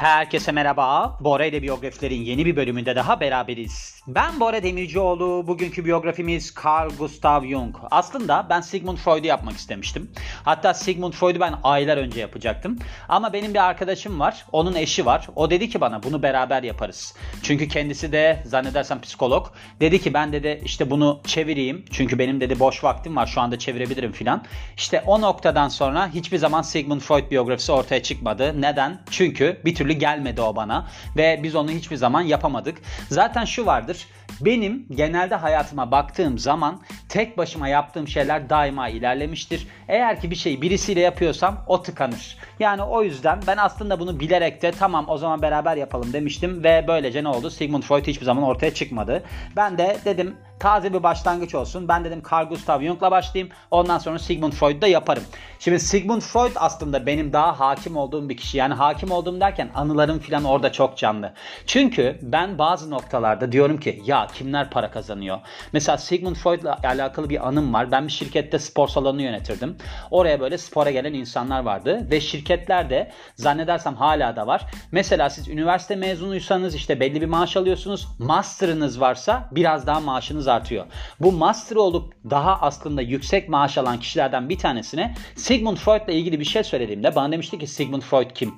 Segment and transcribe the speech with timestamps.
[0.00, 1.18] Herkese merhaba.
[1.20, 4.00] Bora ile biyografilerin yeni bir bölümünde daha beraberiz.
[4.06, 5.46] Ben Bora Demircioğlu.
[5.46, 7.76] Bugünkü biyografimiz Carl Gustav Jung.
[7.90, 10.10] Aslında ben Sigmund Freud'u yapmak istemiştim.
[10.44, 12.78] Hatta Sigmund Freud'u ben aylar önce yapacaktım.
[13.08, 14.44] Ama benim bir arkadaşım var.
[14.52, 15.28] Onun eşi var.
[15.36, 17.14] O dedi ki bana bunu beraber yaparız.
[17.42, 19.46] Çünkü kendisi de zannedersem psikolog.
[19.80, 21.84] Dedi ki ben dedi işte bunu çevireyim.
[21.90, 23.26] Çünkü benim dedi boş vaktim var.
[23.26, 24.44] Şu anda çevirebilirim filan.
[24.76, 28.62] İşte o noktadan sonra hiçbir zaman Sigmund Freud biyografisi ortaya çıkmadı.
[28.62, 29.00] Neden?
[29.10, 30.86] Çünkü bir türlü türlü gelmedi o bana
[31.16, 32.78] ve biz onu hiçbir zaman yapamadık.
[33.08, 34.06] Zaten şu vardır.
[34.40, 39.66] Benim genelde hayatıma baktığım zaman tek başıma yaptığım şeyler daima ilerlemiştir.
[39.88, 42.36] Eğer ki bir şeyi birisiyle yapıyorsam o tıkanır.
[42.58, 46.84] Yani o yüzden ben aslında bunu bilerek de tamam o zaman beraber yapalım demiştim ve
[46.88, 47.50] böylece ne oldu?
[47.50, 49.22] Sigmund Freud hiçbir zaman ortaya çıkmadı.
[49.56, 51.88] Ben de dedim taze bir başlangıç olsun.
[51.88, 53.52] Ben dedim Carl Gustav Jung'la başlayayım.
[53.70, 55.22] Ondan sonra Sigmund Freud'da yaparım.
[55.58, 58.58] Şimdi Sigmund Freud aslında benim daha hakim olduğum bir kişi.
[58.58, 61.32] Yani hakim olduğum derken anılarım falan orada çok canlı.
[61.66, 65.38] Çünkü ben bazı noktalarda diyorum ki ya kimler para kazanıyor?
[65.72, 67.90] Mesela Sigmund Freud'la alakalı bir anım var.
[67.90, 69.76] Ben bir şirkette spor salonu yönetirdim.
[70.10, 74.66] Oraya böyle spora gelen insanlar vardı ve şirketlerde zannedersem hala da var.
[74.92, 78.08] Mesela siz üniversite mezunuysanız işte belli bir maaş alıyorsunuz.
[78.18, 80.86] Master'ınız varsa biraz daha maaşınız artıyor.
[81.20, 86.44] Bu master olup daha aslında yüksek maaş alan kişilerden bir tanesine Sigmund Freud'la ilgili bir
[86.44, 88.54] şey söylediğimde bana demişti ki Sigmund Freud kim?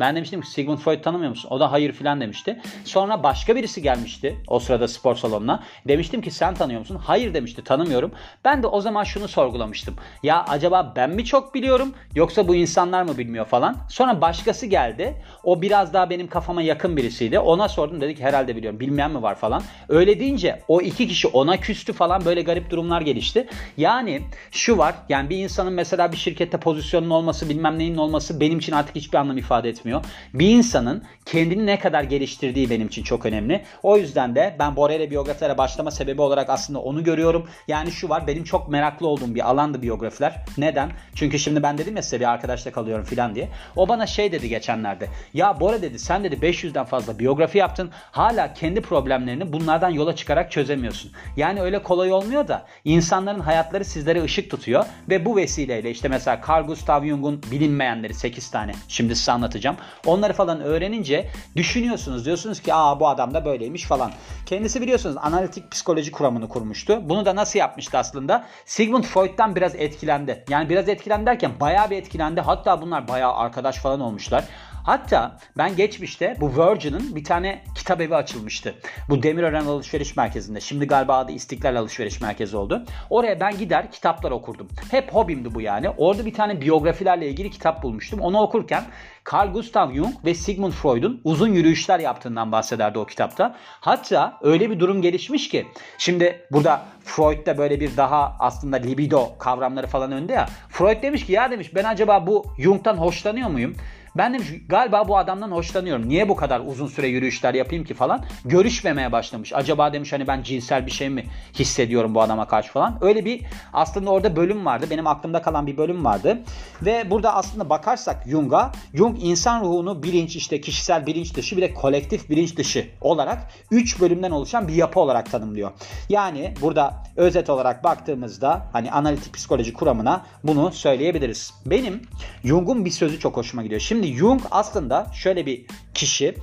[0.00, 1.48] Ben demiştim ki Sigmund Freud tanımıyor musun?
[1.50, 2.60] O da hayır filan demişti.
[2.84, 5.62] Sonra başka birisi gelmişti o sırada spor salonuna.
[5.88, 7.00] Demiştim ki sen tanıyor musun?
[7.04, 8.12] Hayır demişti tanımıyorum.
[8.44, 9.94] Ben de o zaman şunu sorgulamıştım.
[10.22, 13.76] Ya acaba ben mi çok biliyorum yoksa bu insanlar mı bilmiyor falan.
[13.90, 15.22] Sonra başkası geldi.
[15.44, 17.38] O biraz daha benim kafama yakın birisiydi.
[17.38, 18.80] Ona sordum dedi ki herhalde biliyorum.
[18.80, 19.62] Bilmeyen mi var falan.
[19.88, 23.48] Öyle deyince o iki kişi ona küstü falan böyle garip durumlar gelişti.
[23.76, 28.58] Yani şu var yani bir insanın mesela bir şirkette pozisyonun olması bilmem neyin olması benim
[28.58, 30.04] için artık hiçbir anlam ifade etmiyor etmiyor.
[30.34, 33.64] Bir insanın kendini ne kadar geliştirdiği benim için çok önemli.
[33.82, 37.48] O yüzden de ben Bora ile biyografilere başlama sebebi olarak aslında onu görüyorum.
[37.68, 40.44] Yani şu var benim çok meraklı olduğum bir alandı biyografiler.
[40.58, 40.90] Neden?
[41.14, 43.48] Çünkü şimdi ben dedim ya size bir arkadaşla kalıyorum filan diye.
[43.76, 45.08] O bana şey dedi geçenlerde.
[45.34, 47.90] Ya Bora dedi sen dedi 500'den fazla biyografi yaptın.
[48.10, 51.12] Hala kendi problemlerini bunlardan yola çıkarak çözemiyorsun.
[51.36, 56.40] Yani öyle kolay olmuyor da insanların hayatları sizlere ışık tutuyor ve bu vesileyle işte mesela
[56.48, 59.75] Carl Gustav Jung'un bilinmeyenleri 8 tane şimdi size anlatacağım.
[60.06, 62.24] Onları falan öğrenince düşünüyorsunuz.
[62.26, 64.10] Diyorsunuz ki aa bu adam da böyleymiş falan.
[64.46, 67.08] Kendisi biliyorsunuz analitik psikoloji kuramını kurmuştu.
[67.08, 68.44] Bunu da nasıl yapmıştı aslında?
[68.64, 70.44] Sigmund Freud'dan biraz etkilendi.
[70.48, 72.40] Yani biraz etkilendi derken bayağı bir etkilendi.
[72.40, 74.44] Hatta bunlar bayağı arkadaş falan olmuşlar.
[74.86, 78.74] Hatta ben geçmişte bu Virgin'in bir tane kitap evi açılmıştı.
[79.08, 80.60] Bu Demirören Alışveriş Merkezi'nde.
[80.60, 82.84] Şimdi galiba adı İstiklal Alışveriş Merkezi oldu.
[83.10, 84.68] Oraya ben gider kitaplar okurdum.
[84.90, 85.88] Hep hobimdi bu yani.
[85.88, 88.20] Orada bir tane biyografilerle ilgili kitap bulmuştum.
[88.20, 88.84] Onu okurken
[89.32, 93.56] Carl Gustav Jung ve Sigmund Freud'un uzun yürüyüşler yaptığından bahsederdi o kitapta.
[93.80, 95.66] Hatta öyle bir durum gelişmiş ki
[95.98, 100.46] şimdi burada Freud'da böyle bir daha aslında libido kavramları falan önde ya.
[100.68, 103.76] Freud demiş ki ya demiş ben acaba bu Jung'tan hoşlanıyor muyum?
[104.18, 106.08] Ben demiş galiba bu adamdan hoşlanıyorum.
[106.08, 108.24] Niye bu kadar uzun süre yürüyüşler yapayım ki falan.
[108.44, 109.52] Görüşmemeye başlamış.
[109.52, 112.98] Acaba demiş hani ben cinsel bir şey mi hissediyorum bu adama karşı falan.
[113.00, 114.86] Öyle bir aslında orada bölüm vardı.
[114.90, 116.38] Benim aklımda kalan bir bölüm vardı.
[116.82, 121.74] Ve burada aslında bakarsak Jung'a Jung insan ruhunu bilinç işte kişisel bilinç dışı bir de
[121.74, 123.38] kolektif bilinç dışı olarak
[123.70, 125.70] 3 bölümden oluşan bir yapı olarak tanımlıyor.
[126.08, 131.54] Yani burada özet olarak baktığımızda hani analitik psikoloji kuramına bunu söyleyebiliriz.
[131.66, 132.02] Benim
[132.44, 133.80] Jung'un bir sözü çok hoşuma gidiyor.
[133.80, 136.34] Şimdi Şimdi Jung aslında şöyle bir kişi.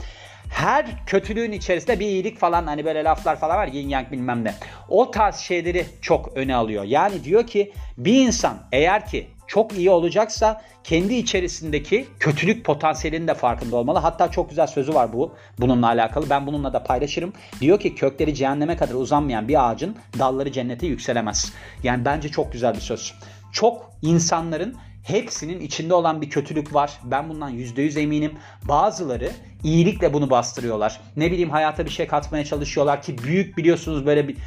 [0.50, 4.54] Her kötülüğün içerisinde bir iyilik falan hani böyle laflar falan var yin yang bilmem ne.
[4.90, 6.84] O tarz şeyleri çok öne alıyor.
[6.84, 13.34] Yani diyor ki bir insan eğer ki çok iyi olacaksa kendi içerisindeki kötülük potansiyelinin de
[13.34, 14.00] farkında olmalı.
[14.00, 16.30] Hatta çok güzel sözü var bu bununla alakalı.
[16.30, 17.34] Ben bununla da paylaşırım.
[17.62, 21.54] Diyor ki kökleri cehenneme kadar uzanmayan bir ağacın dalları cennete yükselemez.
[21.84, 23.14] Yani bence çok güzel bir söz.
[23.52, 27.00] Çok insanların Hepsinin içinde olan bir kötülük var.
[27.04, 28.32] Ben bundan %100 eminim.
[28.68, 29.32] Bazıları
[29.64, 31.02] iyilikle bunu bastırıyorlar.
[31.18, 34.38] Ne bileyim hayata bir şey katmaya çalışıyorlar ki büyük biliyorsunuz böyle bir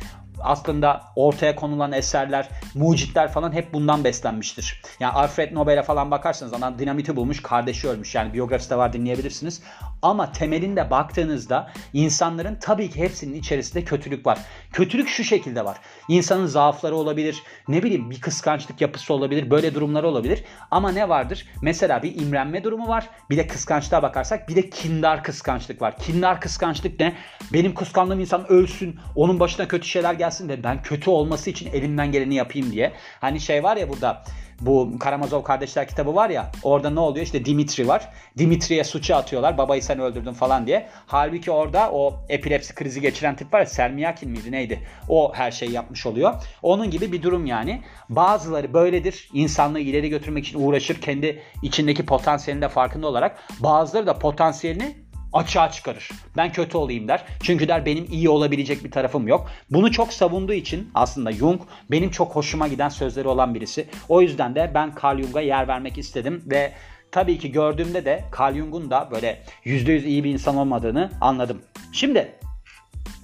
[0.40, 4.82] aslında ortaya konulan eserler, mucitler falan hep bundan beslenmiştir.
[5.00, 8.14] Yani Alfred Nobel'e falan bakarsanız adam dinamiti bulmuş, kardeşi ölmüş.
[8.14, 9.62] Yani biyografisi de var dinleyebilirsiniz.
[10.02, 14.38] Ama temelinde baktığınızda insanların tabii ki hepsinin içerisinde kötülük var.
[14.72, 15.76] Kötülük şu şekilde var.
[16.08, 20.44] İnsanın zaafları olabilir, ne bileyim bir kıskançlık yapısı olabilir, böyle durumlar olabilir.
[20.70, 21.46] Ama ne vardır?
[21.62, 23.08] Mesela bir imrenme durumu var.
[23.30, 25.98] Bir de kıskançlığa bakarsak bir de kindar kıskançlık var.
[25.98, 27.14] Kindar kıskançlık ne?
[27.52, 32.12] Benim kıskandığım insan ölsün, onun başına kötü şeyler gelsin de ben kötü olması için elimden
[32.12, 32.92] geleni yapayım diye.
[33.20, 34.22] Hani şey var ya burada
[34.60, 38.08] bu Karamazov kardeşler kitabı var ya orada ne oluyor işte Dimitri var.
[38.38, 40.88] Dimitri'ye suçu atıyorlar babayı sen öldürdün falan diye.
[41.06, 44.80] Halbuki orada o epilepsi krizi geçiren tip var ya Selmiyakin miydi neydi?
[45.08, 46.34] O her şeyi yapmış oluyor.
[46.62, 47.82] Onun gibi bir durum yani.
[48.08, 49.28] Bazıları böyledir.
[49.32, 51.00] İnsanlığı ileri götürmek için uğraşır.
[51.00, 53.38] Kendi içindeki potansiyelinin de farkında olarak.
[53.60, 55.05] Bazıları da potansiyelini
[55.36, 56.08] açığa çıkarır.
[56.36, 57.24] Ben kötü olayım der.
[57.42, 59.50] Çünkü der benim iyi olabilecek bir tarafım yok.
[59.70, 61.60] Bunu çok savunduğu için aslında Jung
[61.90, 63.88] benim çok hoşuma giden sözleri olan birisi.
[64.08, 66.72] O yüzden de ben Carl Jung'a yer vermek istedim ve
[67.12, 71.62] tabii ki gördüğümde de Carl Jung'un da böyle %100 iyi bir insan olmadığını anladım.
[71.92, 72.32] Şimdi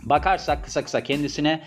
[0.02, 1.62] bakarsak kısa kısa kendisine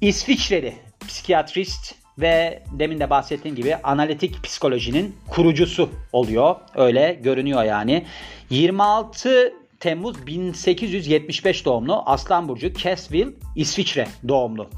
[0.00, 0.74] İsviçreli
[1.08, 6.56] psikiyatrist ve demin de bahsettiğim gibi analitik psikolojinin kurucusu oluyor.
[6.74, 8.06] Öyle görünüyor yani.
[8.50, 14.70] 26 Temmuz 1875 doğumlu Aslan Burcu Kesville İsviçre doğumlu.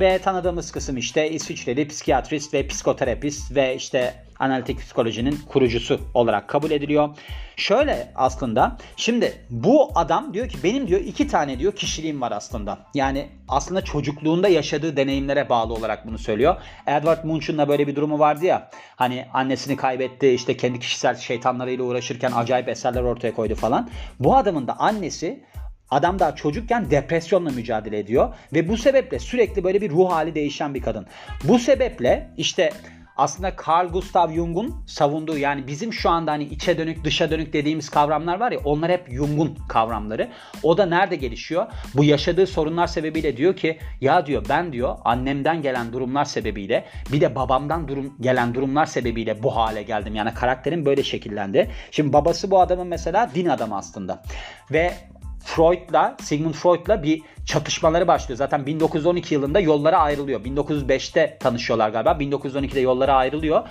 [0.00, 6.70] Ve tanıdığımız kısım işte İsviçreli psikiyatrist ve psikoterapist ve işte analitik psikolojinin kurucusu olarak kabul
[6.70, 7.08] ediliyor.
[7.56, 12.78] Şöyle aslında şimdi bu adam diyor ki benim diyor iki tane diyor kişiliğim var aslında.
[12.94, 16.56] Yani aslında çocukluğunda yaşadığı deneyimlere bağlı olarak bunu söylüyor.
[16.86, 18.70] Edward Munch'un da böyle bir durumu vardı ya.
[18.96, 23.90] Hani annesini kaybetti işte kendi kişisel şeytanlarıyla uğraşırken acayip eserler ortaya koydu falan.
[24.20, 25.44] Bu adamın da annesi
[25.90, 30.74] Adam daha çocukken depresyonla mücadele ediyor ve bu sebeple sürekli böyle bir ruh hali değişen
[30.74, 31.06] bir kadın.
[31.44, 32.70] Bu sebeple işte
[33.16, 37.88] aslında Carl Gustav Jung'un savunduğu yani bizim şu anda hani içe dönük dışa dönük dediğimiz
[37.88, 40.28] kavramlar var ya onlar hep Jung'un kavramları.
[40.62, 41.66] O da nerede gelişiyor?
[41.94, 47.20] Bu yaşadığı sorunlar sebebiyle diyor ki ya diyor ben diyor annemden gelen durumlar sebebiyle bir
[47.20, 50.14] de babamdan durum gelen durumlar sebebiyle bu hale geldim.
[50.14, 51.70] Yani karakterim böyle şekillendi.
[51.90, 54.22] Şimdi babası bu adamın mesela din adamı aslında.
[54.70, 54.94] Ve
[55.44, 58.38] Freud'la, Sigmund Freud'la bir çatışmaları başlıyor.
[58.38, 60.40] Zaten 1912 yılında yollara ayrılıyor.
[60.40, 62.10] 1905'te tanışıyorlar galiba.
[62.10, 63.62] 1912'de yollara ayrılıyor.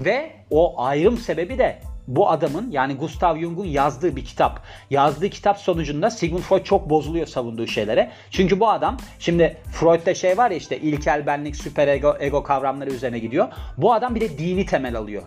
[0.00, 1.78] Ve o ayrım sebebi de
[2.08, 4.62] bu adamın yani Gustav Jung'un yazdığı bir kitap.
[4.90, 8.10] Yazdığı kitap sonucunda Sigmund Freud çok bozuluyor savunduğu şeylere.
[8.30, 12.90] Çünkü bu adam şimdi Freud'da şey var ya işte ilkel benlik, süper ego, ego kavramları
[12.90, 13.48] üzerine gidiyor.
[13.76, 15.22] Bu adam bir de dini temel alıyor.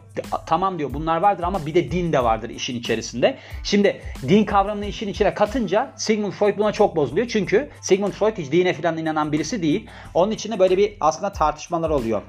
[0.45, 3.37] Tamam diyor bunlar vardır ama bir de din de vardır işin içerisinde.
[3.63, 7.27] Şimdi din kavramını işin içine katınca Sigmund Freud buna çok bozuluyor.
[7.27, 9.89] Çünkü Sigmund Freud hiç dine falan inanan birisi değil.
[10.13, 12.21] Onun içinde böyle bir aslında tartışmalar oluyor.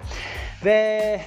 [0.65, 1.21] Ve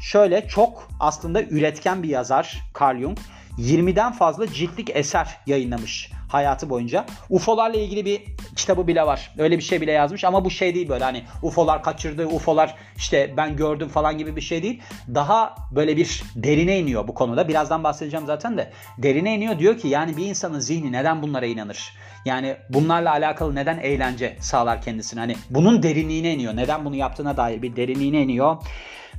[0.00, 3.18] şöyle çok aslında üretken bir yazar Carl Jung.
[3.58, 7.06] 20'den fazla ciltlik eser yayınlamış hayatı boyunca.
[7.30, 8.22] UFO'larla ilgili bir
[8.56, 9.32] kitabı bile var.
[9.38, 13.34] Öyle bir şey bile yazmış ama bu şey değil böyle hani UFO'lar kaçırdı, UFO'lar işte
[13.36, 14.82] ben gördüm falan gibi bir şey değil.
[15.14, 17.48] Daha böyle bir derine iniyor bu konuda.
[17.48, 18.72] Birazdan bahsedeceğim zaten de.
[18.98, 21.92] Derine iniyor diyor ki yani bir insanın zihni neden bunlara inanır?
[22.24, 25.20] Yani bunlarla alakalı neden eğlence sağlar kendisine?
[25.20, 26.56] Hani bunun derinliğine iniyor.
[26.56, 28.56] Neden bunu yaptığına dair bir derinliğine iniyor.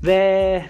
[0.03, 0.65] Ve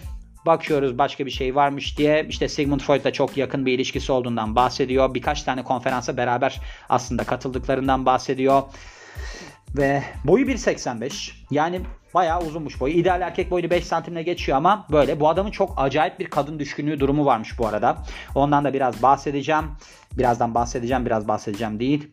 [0.45, 5.13] bakıyoruz başka bir şey varmış diye işte Sigmund Freud'la çok yakın bir ilişkisi olduğundan bahsediyor.
[5.13, 8.63] Birkaç tane konferansa beraber aslında katıldıklarından bahsediyor.
[9.77, 11.81] Ve boyu 1.85 yani
[12.13, 12.93] bayağı uzunmuş boyu.
[12.93, 15.19] İdeal erkek boyu 5 santimle geçiyor ama böyle.
[15.19, 17.97] Bu adamın çok acayip bir kadın düşkünlüğü durumu varmış bu arada.
[18.35, 19.65] Ondan da biraz bahsedeceğim.
[20.17, 22.11] Birazdan bahsedeceğim biraz bahsedeceğim değil.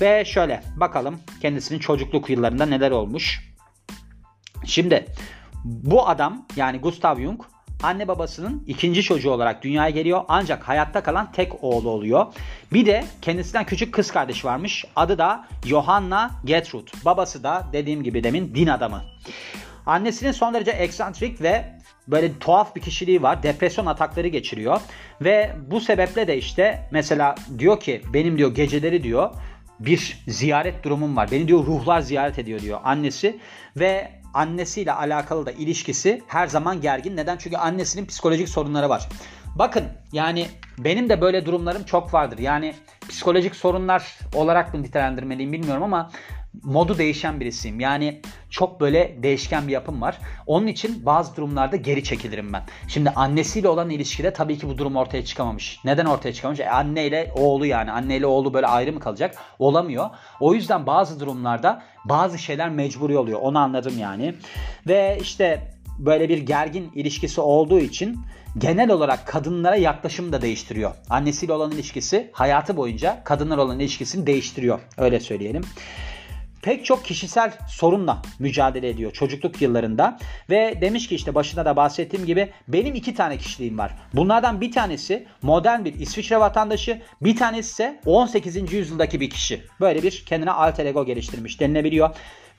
[0.00, 3.52] Ve şöyle bakalım kendisinin çocukluk yıllarında neler olmuş.
[4.64, 5.06] Şimdi
[5.64, 7.42] bu adam yani Gustav Jung
[7.82, 12.26] anne babasının ikinci çocuğu olarak dünyaya geliyor ancak hayatta kalan tek oğlu oluyor.
[12.72, 14.84] Bir de kendisinden küçük kız kardeş varmış.
[14.96, 16.88] Adı da Johanna Gertrud.
[17.04, 19.02] Babası da dediğim gibi demin din adamı.
[19.86, 23.42] Annesinin son derece eksantrik ve böyle tuhaf bir kişiliği var.
[23.42, 24.80] Depresyon atakları geçiriyor.
[25.20, 29.30] Ve bu sebeple de işte mesela diyor ki benim diyor geceleri diyor
[29.80, 31.30] bir ziyaret durumum var.
[31.30, 33.38] Beni diyor ruhlar ziyaret ediyor diyor annesi
[33.76, 37.16] ve annesiyle alakalı da ilişkisi her zaman gergin.
[37.16, 37.36] Neden?
[37.36, 39.08] Çünkü annesinin psikolojik sorunları var.
[39.56, 40.46] Bakın yani
[40.78, 42.38] benim de böyle durumlarım çok vardır.
[42.38, 42.74] Yani
[43.08, 46.10] psikolojik sorunlar olarak mı nitelendirmeliyim bilmiyorum ama
[46.62, 47.80] modu değişen birisiyim.
[47.80, 50.18] Yani çok böyle değişken bir yapım var.
[50.46, 52.62] Onun için bazı durumlarda geri çekilirim ben.
[52.88, 55.78] Şimdi annesiyle olan ilişkide tabii ki bu durum ortaya çıkamamış.
[55.84, 56.60] Neden ortaya çıkamamış?
[56.60, 57.92] E, anneyle oğlu yani.
[57.92, 59.34] Anneyle oğlu böyle ayrı mı kalacak?
[59.58, 60.10] Olamıyor.
[60.40, 63.40] O yüzden bazı durumlarda bazı şeyler mecburi oluyor.
[63.42, 64.34] Onu anladım yani.
[64.88, 68.18] Ve işte böyle bir gergin ilişkisi olduğu için
[68.58, 70.94] genel olarak kadınlara yaklaşım da değiştiriyor.
[71.10, 74.80] Annesiyle olan ilişkisi hayatı boyunca kadınlar olan ilişkisini değiştiriyor.
[74.98, 75.62] Öyle söyleyelim.
[76.62, 80.18] Pek çok kişisel sorunla mücadele ediyor çocukluk yıllarında
[80.50, 83.94] ve demiş ki işte başında da bahsettiğim gibi benim iki tane kişiliğim var.
[84.14, 88.72] Bunlardan bir tanesi modern bir İsviçre vatandaşı, bir tanesi ise 18.
[88.72, 89.62] yüzyıldaki bir kişi.
[89.80, 92.10] Böyle bir kendine alter ego geliştirmiş denilebiliyor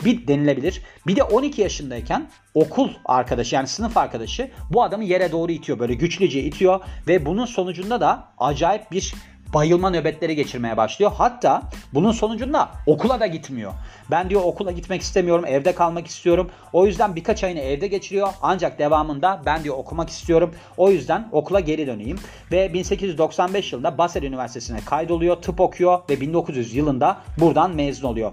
[0.05, 0.81] bir denilebilir.
[1.07, 5.79] Bir de 12 yaşındayken okul arkadaşı yani sınıf arkadaşı bu adamı yere doğru itiyor.
[5.79, 9.13] Böyle güçlüce itiyor ve bunun sonucunda da acayip bir
[9.53, 11.11] bayılma nöbetleri geçirmeye başlıyor.
[11.17, 11.61] Hatta
[11.93, 13.71] bunun sonucunda okula da gitmiyor.
[14.11, 16.49] Ben diyor okula gitmek istemiyorum, evde kalmak istiyorum.
[16.73, 18.27] O yüzden birkaç ayını evde geçiriyor.
[18.41, 20.55] Ancak devamında ben diyor okumak istiyorum.
[20.77, 22.19] O yüzden okula geri döneyim.
[22.51, 28.31] Ve 1895 yılında Basel Üniversitesi'ne kaydoluyor, tıp okuyor ve 1900 yılında buradan mezun oluyor.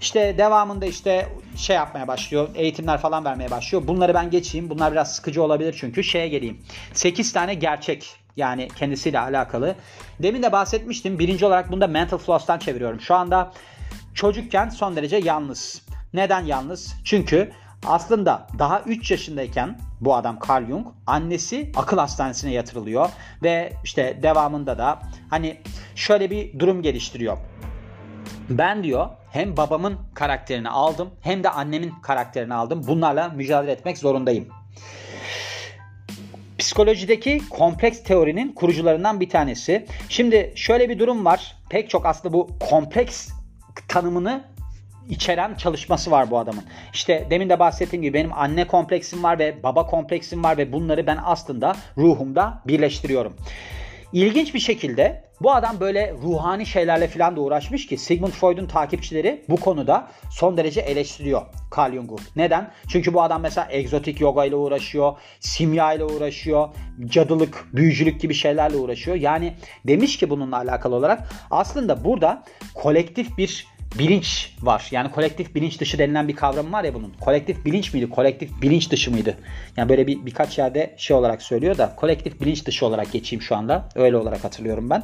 [0.00, 2.48] İşte devamında işte şey yapmaya başlıyor.
[2.54, 3.86] Eğitimler falan vermeye başlıyor.
[3.86, 4.70] Bunları ben geçeyim.
[4.70, 6.60] Bunlar biraz sıkıcı olabilir çünkü şeye geleyim.
[6.92, 9.74] 8 tane gerçek yani kendisiyle alakalı.
[10.22, 11.18] Demin de bahsetmiştim.
[11.18, 13.00] Birinci olarak bunu da Mental Floss'tan çeviriyorum.
[13.00, 13.52] Şu anda
[14.14, 15.82] çocukken son derece yalnız.
[16.14, 16.94] Neden yalnız?
[17.04, 17.52] Çünkü
[17.86, 23.10] aslında daha 3 yaşındayken bu adam Carl Jung annesi akıl hastanesine yatırılıyor
[23.42, 24.98] ve işte devamında da
[25.30, 25.60] hani
[25.94, 27.38] şöyle bir durum geliştiriyor.
[28.50, 32.82] Ben diyor hem babamın karakterini aldım hem de annemin karakterini aldım.
[32.86, 34.48] Bunlarla mücadele etmek zorundayım.
[36.60, 39.86] Psikolojideki kompleks teorinin kurucularından bir tanesi.
[40.08, 41.56] Şimdi şöyle bir durum var.
[41.70, 43.28] Pek çok aslında bu kompleks
[43.88, 44.44] tanımını
[45.08, 46.64] içeren çalışması var bu adamın.
[46.92, 51.06] İşte demin de bahsettiğim gibi benim anne kompleksim var ve baba kompleksim var ve bunları
[51.06, 53.36] ben aslında ruhumda birleştiriyorum.
[54.12, 59.44] İlginç bir şekilde bu adam böyle ruhani şeylerle falan da uğraşmış ki Sigmund Freud'un takipçileri
[59.48, 61.42] bu konuda son derece eleştiriyor
[61.76, 62.16] Carl Jung'u.
[62.36, 62.70] Neden?
[62.88, 66.68] Çünkü bu adam mesela egzotik yoga ile uğraşıyor, simya ile uğraşıyor,
[67.06, 69.16] cadılık, büyücülük gibi şeylerle uğraşıyor.
[69.16, 69.54] Yani
[69.86, 73.66] demiş ki bununla alakalı olarak aslında burada kolektif bir
[73.98, 74.88] bilinç var.
[74.90, 77.12] Yani kolektif bilinç dışı denilen bir kavram var ya bunun.
[77.20, 78.10] Kolektif bilinç miydi?
[78.10, 79.38] Kolektif bilinç dışı mıydı?
[79.76, 83.56] Yani böyle bir birkaç yerde şey olarak söylüyor da kolektif bilinç dışı olarak geçeyim şu
[83.56, 83.88] anda.
[83.94, 85.02] Öyle olarak hatırlıyorum ben.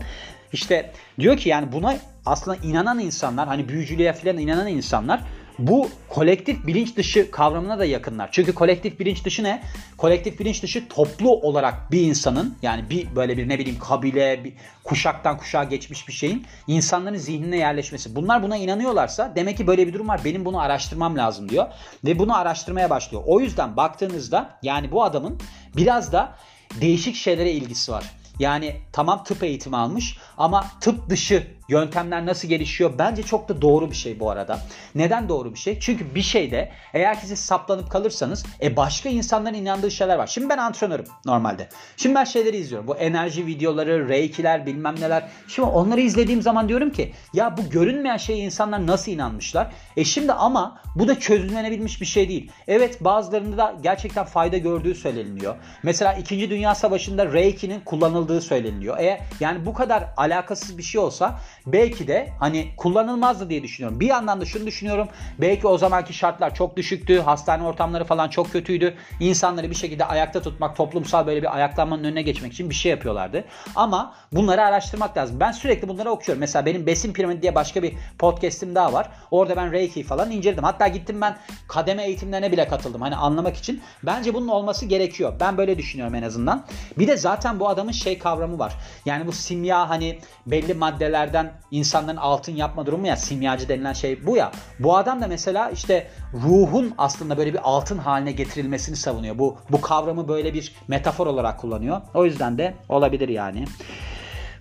[0.52, 0.90] İşte
[1.20, 5.20] diyor ki yani buna aslında inanan insanlar hani büyücülüğe falan inanan insanlar
[5.58, 8.28] bu kolektif bilinç dışı kavramına da yakınlar.
[8.32, 9.62] Çünkü kolektif bilinç dışı ne?
[9.98, 14.52] Kolektif bilinç dışı toplu olarak bir insanın yani bir böyle bir ne bileyim kabile, bir
[14.84, 18.16] kuşaktan kuşağa geçmiş bir şeyin insanların zihnine yerleşmesi.
[18.16, 20.20] Bunlar buna inanıyorlarsa demek ki böyle bir durum var.
[20.24, 21.66] Benim bunu araştırmam lazım diyor
[22.04, 23.22] ve bunu araştırmaya başlıyor.
[23.26, 25.40] O yüzden baktığınızda yani bu adamın
[25.76, 26.36] biraz da
[26.80, 28.04] değişik şeylere ilgisi var.
[28.38, 32.92] Yani tamam tıp eğitimi almış ama tıp dışı yöntemler nasıl gelişiyor?
[32.98, 34.58] Bence çok da doğru bir şey bu arada.
[34.94, 35.80] Neden doğru bir şey?
[35.80, 40.26] Çünkü bir şeyde eğer ki siz saplanıp kalırsanız e başka insanların inandığı şeyler var.
[40.26, 41.68] Şimdi ben antrenörüm normalde.
[41.96, 42.88] Şimdi ben şeyleri izliyorum.
[42.88, 45.28] Bu enerji videoları, reikiler bilmem neler.
[45.48, 49.72] Şimdi onları izlediğim zaman diyorum ki ya bu görünmeyen şeye insanlar nasıl inanmışlar?
[49.96, 52.50] E şimdi ama bu da çözümlenebilmiş bir şey değil.
[52.68, 55.56] Evet bazılarında da gerçekten fayda gördüğü söyleniliyor.
[55.82, 56.50] Mesela 2.
[56.50, 58.98] Dünya Savaşı'nda Reiki'nin kullanıldığı söyleniyor.
[58.98, 64.00] E yani bu kadar alakasız bir şey olsa belki de hani kullanılmazdı diye düşünüyorum.
[64.00, 65.08] Bir yandan da şunu düşünüyorum.
[65.38, 67.20] Belki o zamanki şartlar çok düşüktü.
[67.20, 68.94] Hastane ortamları falan çok kötüydü.
[69.20, 73.44] İnsanları bir şekilde ayakta tutmak, toplumsal böyle bir ayaklanmanın önüne geçmek için bir şey yapıyorlardı.
[73.74, 75.40] Ama bunları araştırmak lazım.
[75.40, 76.40] Ben sürekli bunları okuyorum.
[76.40, 79.08] Mesela benim Besin Piramidi diye başka bir podcast'im daha var.
[79.30, 80.64] Orada ben Reiki falan inceledim.
[80.64, 81.36] Hatta gittim ben
[81.68, 83.00] kademe eğitimlerine bile katıldım.
[83.00, 83.82] Hani anlamak için.
[84.02, 85.32] Bence bunun olması gerekiyor.
[85.40, 86.64] Ben böyle düşünüyorum en azından.
[86.98, 88.72] Bir de zaten bu adamın şey kavramı var.
[89.06, 90.15] Yani bu simya hani
[90.46, 94.52] belli maddelerden insanların altın yapma durumu ya simyacı denilen şey bu ya.
[94.78, 99.38] Bu adam da mesela işte ruhun aslında böyle bir altın haline getirilmesini savunuyor.
[99.38, 102.00] Bu bu kavramı böyle bir metafor olarak kullanıyor.
[102.14, 103.64] O yüzden de olabilir yani.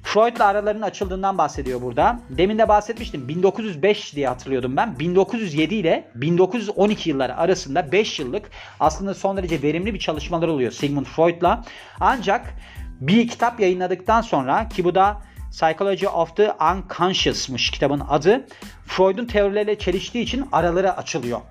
[0.05, 2.19] Freud'la aralarının açıldığından bahsediyor burada.
[2.29, 3.27] Demin de bahsetmiştim.
[3.27, 4.99] 1905 diye hatırlıyordum ben.
[4.99, 11.05] 1907 ile 1912 yılları arasında 5 yıllık aslında son derece verimli bir çalışmalar oluyor Sigmund
[11.05, 11.63] Freud'la.
[11.99, 12.53] Ancak
[13.01, 15.21] bir kitap yayınladıktan sonra ki bu da
[15.55, 18.47] Psychology of the Unconscious'mış kitabın adı.
[18.85, 21.41] Freud'un teorileriyle çeliştiği için araları açılıyor.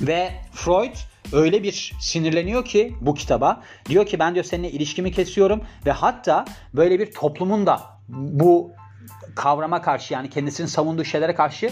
[0.00, 0.96] Ve Freud
[1.32, 3.62] öyle bir sinirleniyor ki bu kitaba.
[3.88, 8.70] Diyor ki ben diyor seninle ilişkimi kesiyorum ve hatta böyle bir toplumun da bu
[9.34, 11.70] kavrama karşı yani kendisinin savunduğu şeylere karşı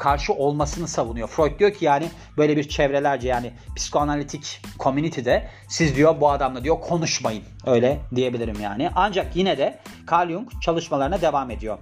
[0.00, 1.28] karşı olmasını savunuyor.
[1.28, 6.80] Freud diyor ki yani böyle bir çevrelerce yani psikoanalitik community'de siz diyor bu adamla diyor
[6.80, 7.42] konuşmayın.
[7.66, 8.90] Öyle diyebilirim yani.
[8.94, 9.78] Ancak yine de
[10.12, 11.78] Carl Jung çalışmalarına devam ediyor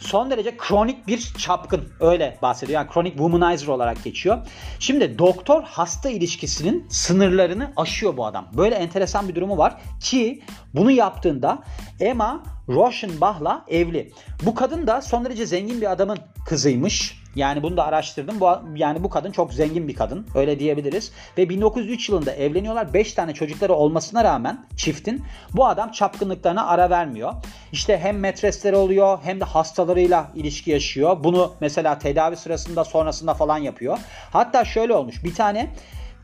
[0.00, 2.80] son derece kronik bir çapkın öyle bahsediyor.
[2.80, 4.38] Yani kronik womanizer olarak geçiyor.
[4.78, 8.48] Şimdi doktor hasta ilişkisinin sınırlarını aşıyor bu adam.
[8.56, 10.42] Böyle enteresan bir durumu var ki
[10.74, 11.58] bunu yaptığında
[12.00, 14.12] Emma Rauschenbach'la evli.
[14.42, 17.18] Bu kadın da son derece zengin bir adamın kızıymış.
[17.34, 18.40] Yani bunu da araştırdım.
[18.40, 20.26] Bu, yani bu kadın çok zengin bir kadın.
[20.34, 21.12] Öyle diyebiliriz.
[21.38, 22.94] Ve 1903 yılında evleniyorlar.
[22.94, 27.32] 5 tane çocukları olmasına rağmen çiftin bu adam çapkınlıklarına ara vermiyor.
[27.72, 31.24] İşte hem metresleri oluyor hem de hastalarıyla ilişki yaşıyor.
[31.24, 33.98] Bunu mesela tedavi sırasında sonrasında falan yapıyor.
[34.32, 35.24] Hatta şöyle olmuş.
[35.24, 35.70] Bir tane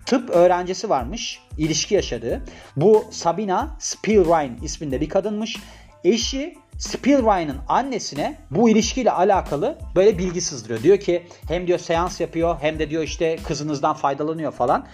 [0.07, 1.41] tıp öğrencisi varmış.
[1.59, 2.45] ilişki yaşadığı.
[2.77, 5.57] Bu Sabina Spielrein isminde bir kadınmış.
[6.05, 10.83] Eşi Spielwein'in annesine bu ilişkiyle alakalı böyle bilgi sızdırıyor.
[10.83, 14.87] Diyor ki hem diyor seans yapıyor hem de diyor işte kızınızdan faydalanıyor falan.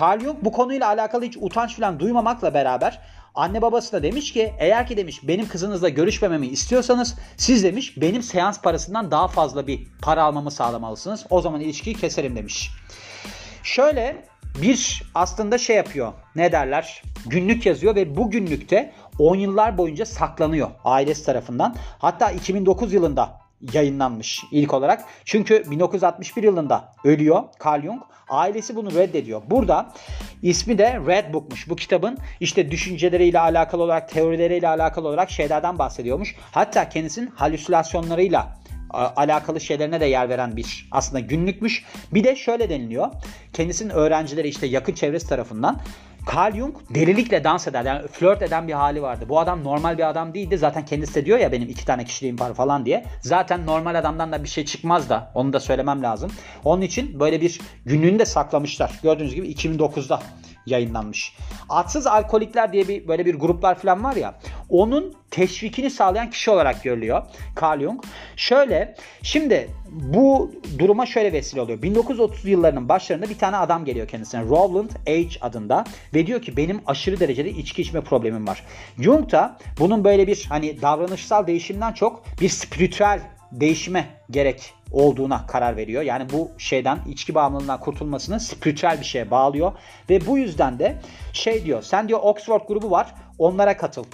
[0.00, 3.00] Carl Jung bu konuyla alakalı hiç utanç falan duymamakla beraber
[3.34, 8.22] anne babası da demiş ki eğer ki demiş benim kızınızla görüşmememi istiyorsanız siz demiş benim
[8.22, 11.26] seans parasından daha fazla bir para almamı sağlamalısınız.
[11.30, 12.70] O zaman ilişkiyi keserim demiş.
[13.62, 14.24] Şöyle
[14.62, 16.12] bir aslında şey yapıyor.
[16.36, 17.02] Ne derler?
[17.26, 21.76] Günlük yazıyor ve bu günlükte 10 yıllar boyunca saklanıyor ailesi tarafından.
[21.98, 25.04] Hatta 2009 yılında yayınlanmış ilk olarak.
[25.24, 28.02] Çünkü 1961 yılında ölüyor Carl Jung.
[28.28, 29.42] Ailesi bunu reddediyor.
[29.50, 29.92] Burada
[30.42, 31.68] ismi de Red Book'muş.
[31.68, 36.36] Bu kitabın işte düşünceleriyle alakalı olarak, teorileriyle alakalı olarak şeylerden bahsediyormuş.
[36.52, 38.56] Hatta kendisinin halüsinasyonlarıyla
[39.16, 41.84] alakalı şeylerine de yer veren bir aslında günlükmüş.
[42.14, 43.08] Bir de şöyle deniliyor.
[43.52, 45.80] Kendisinin öğrencileri işte yakın çevresi tarafından
[46.34, 47.84] Carl Jung delilikle dans eder.
[47.84, 49.24] Yani flört eden bir hali vardı.
[49.28, 50.58] Bu adam normal bir adam değildi.
[50.58, 53.04] Zaten kendisi de diyor ya benim iki tane kişiliğim var falan diye.
[53.20, 55.30] Zaten normal adamdan da bir şey çıkmaz da.
[55.34, 56.32] Onu da söylemem lazım.
[56.64, 59.00] Onun için böyle bir günlüğünü de saklamışlar.
[59.02, 60.20] Gördüğünüz gibi 2009'da
[60.66, 61.36] yayınlanmış.
[61.68, 64.34] Atsız alkolikler diye bir böyle bir gruplar falan var ya.
[64.68, 67.22] Onun teşvikini sağlayan kişi olarak görülüyor
[67.62, 68.04] Carl Jung.
[68.36, 71.82] Şöyle şimdi bu duruma şöyle vesile oluyor.
[71.82, 74.42] 1930 yıllarının başlarında bir tane adam geliyor kendisine.
[74.42, 78.62] Rowland H adında ve diyor ki benim aşırı derecede içki içme problemim var.
[78.98, 83.20] Jung da bunun böyle bir hani davranışsal değişimden çok bir spiritüel
[83.52, 86.02] değişime gerek olduğuna karar veriyor.
[86.02, 89.72] Yani bu şeyden içki bağımlılığından kurtulmasını spiritüel bir şeye bağlıyor
[90.10, 90.96] ve bu yüzden de
[91.32, 94.04] şey diyor sen diyor Oxford grubu var onlara katıl.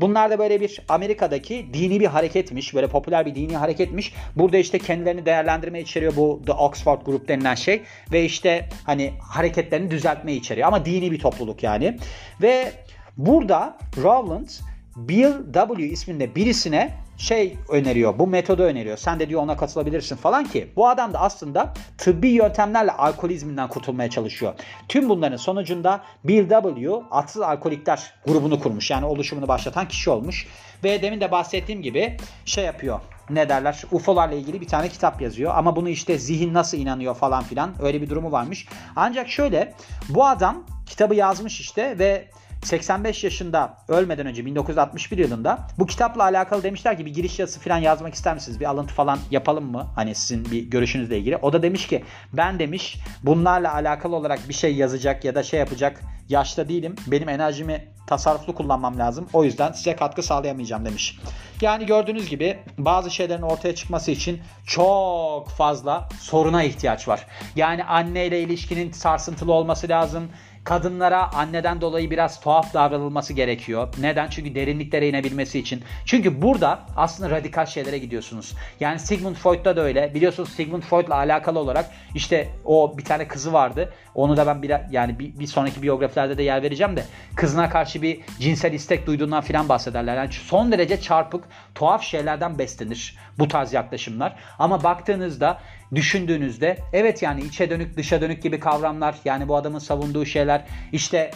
[0.00, 2.74] Bunlar da böyle bir Amerika'daki dini bir hareketmiş.
[2.74, 4.14] Böyle popüler bir dini hareketmiş.
[4.36, 7.82] Burada işte kendilerini değerlendirme içeriyor bu The Oxford Group denilen şey.
[8.12, 10.68] Ve işte hani hareketlerini düzeltme içeriyor.
[10.68, 11.98] Ama dini bir topluluk yani.
[12.42, 12.72] Ve
[13.16, 14.48] burada Rowland
[14.96, 18.18] Bill W isminde birisine şey öneriyor.
[18.18, 18.96] Bu metodu öneriyor.
[18.96, 24.10] Sen de diyor ona katılabilirsin falan ki bu adam da aslında tıbbi yöntemlerle alkolizminden kurtulmaya
[24.10, 24.54] çalışıyor.
[24.88, 26.90] Tüm bunların sonucunda Bill W.
[27.10, 28.90] atsız alkolikler grubunu kurmuş.
[28.90, 30.46] Yani oluşumunu başlatan kişi olmuş.
[30.84, 35.52] Ve demin de bahsettiğim gibi şey yapıyor ne derler UFO'larla ilgili bir tane kitap yazıyor.
[35.54, 38.68] Ama bunu işte zihin nasıl inanıyor falan filan öyle bir durumu varmış.
[38.96, 39.74] Ancak şöyle
[40.08, 42.28] bu adam kitabı yazmış işte ve
[42.62, 47.78] 85 yaşında ölmeden önce 1961 yılında bu kitapla alakalı demişler ki bir giriş yazısı falan
[47.78, 48.60] yazmak ister misiniz?
[48.60, 49.86] Bir alıntı falan yapalım mı?
[49.94, 51.36] Hani sizin bir görüşünüzle ilgili.
[51.36, 55.60] O da demiş ki ben demiş bunlarla alakalı olarak bir şey yazacak ya da şey
[55.60, 56.94] yapacak yaşta değilim.
[57.06, 59.28] Benim enerjimi tasarruflu kullanmam lazım.
[59.32, 61.18] O yüzden size katkı sağlayamayacağım demiş.
[61.60, 67.26] Yani gördüğünüz gibi bazı şeylerin ortaya çıkması için çok fazla soruna ihtiyaç var.
[67.56, 70.28] Yani anneyle ilişkinin sarsıntılı olması lazım
[70.64, 73.88] kadınlara anneden dolayı biraz tuhaf davranılması gerekiyor.
[74.00, 74.28] Neden?
[74.28, 75.82] Çünkü derinliklere inebilmesi için.
[76.04, 78.54] Çünkü burada aslında radikal şeylere gidiyorsunuz.
[78.80, 80.14] Yani Sigmund Freud'da da öyle.
[80.14, 83.92] Biliyorsunuz Sigmund Freud'la alakalı olarak işte o bir tane kızı vardı.
[84.14, 87.04] Onu da ben bir, yani bir, bir sonraki biyografilerde de yer vereceğim de
[87.36, 90.16] kızına karşı bir cinsel istek duyduğundan filan bahsederler.
[90.16, 91.44] Yani son derece çarpık,
[91.74, 94.36] tuhaf şeylerden beslenir bu tarz yaklaşımlar.
[94.58, 95.58] Ama baktığınızda
[95.94, 101.30] düşündüğünüzde evet yani içe dönük dışa dönük gibi kavramlar yani bu adamın savunduğu şeyler işte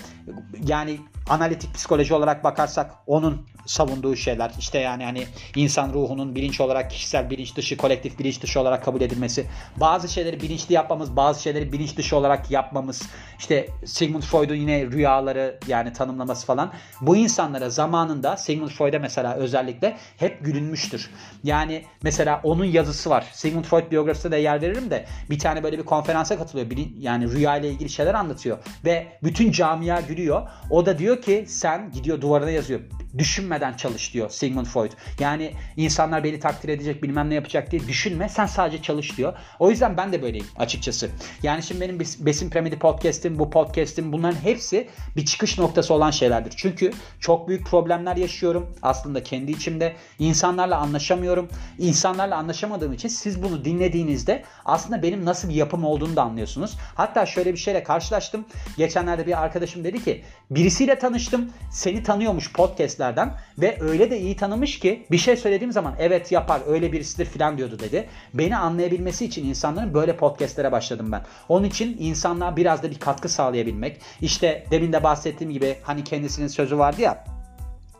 [0.67, 5.27] yani analitik psikoloji olarak bakarsak onun savunduğu şeyler işte yani hani
[5.57, 10.41] insan ruhunun bilinç olarak kişisel bilinç dışı kolektif bilinç dışı olarak kabul edilmesi bazı şeyleri
[10.41, 13.03] bilinçli yapmamız bazı şeyleri bilinç dışı olarak yapmamız
[13.39, 19.97] işte Sigmund Freud'un yine rüyaları yani tanımlaması falan bu insanlara zamanında Sigmund Freud'a mesela özellikle
[20.17, 21.11] hep gülünmüştür.
[21.45, 23.27] Yani mesela onun yazısı var.
[23.33, 26.67] Sigmund Freud biyografisinde de yer veririm de bir tane böyle bir konferansa katılıyor.
[27.01, 30.49] Yani rüya ile ilgili şeyler anlatıyor ve bütün camia gülüyor.
[30.71, 32.81] O da diyor ki sen gidiyor duvarına yazıyor
[33.19, 34.93] düşünmeden çalış diyor Sigmund Freud.
[35.21, 39.33] Yani insanlar beni takdir edecek bilmem ne yapacak diye düşünme sen sadece çalış diyor.
[39.59, 41.11] O yüzden ben de böyleyim açıkçası.
[41.43, 46.55] Yani şimdi benim Besin Piramidi podcast'im bu podcast'im bunların hepsi bir çıkış noktası olan şeylerdir.
[46.57, 49.97] Çünkü çok büyük problemler yaşıyorum aslında kendi içimde.
[50.19, 51.49] insanlarla anlaşamıyorum.
[51.79, 56.77] İnsanlarla anlaşamadığım için siz bunu dinlediğinizde aslında benim nasıl bir yapım olduğunu da anlıyorsunuz.
[56.95, 58.45] Hatta şöyle bir şeyle karşılaştım.
[58.77, 61.51] Geçenlerde bir arkadaşım dedi ki birisiyle tanıştım.
[61.71, 66.33] Seni tanıyormuş podcast'ler podcastlerden ve öyle de iyi tanımış ki bir şey söylediğim zaman evet
[66.33, 68.09] yapar öyle birisidir filan diyordu dedi.
[68.35, 71.23] Beni anlayabilmesi için insanların böyle podcastlere başladım ben.
[71.49, 74.01] Onun için insanlığa biraz da bir katkı sağlayabilmek.
[74.21, 77.25] İşte demin de bahsettiğim gibi hani kendisinin sözü vardı ya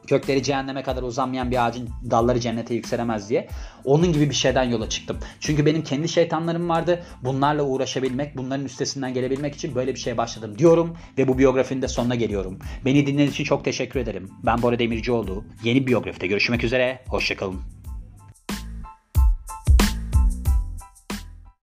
[0.07, 3.49] kökleri cehenneme kadar uzanmayan bir ağacın dalları cennete yükselemez diye.
[3.85, 5.19] Onun gibi bir şeyden yola çıktım.
[5.41, 7.03] Çünkü benim kendi şeytanlarım vardı.
[7.25, 11.89] Bunlarla uğraşabilmek, bunların üstesinden gelebilmek için böyle bir şeye başladım diyorum ve bu biyografinin de
[11.89, 12.59] sonuna geliyorum.
[12.85, 14.31] Beni dinlediğiniz için çok teşekkür ederim.
[14.47, 15.45] Ben Bora Demircioğlu.
[15.65, 17.03] Yeni biyografide görüşmek üzere.
[17.09, 17.86] Hoşçakalın.